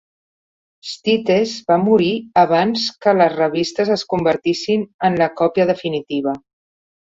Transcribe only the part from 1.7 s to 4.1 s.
va morir abans que les revistes es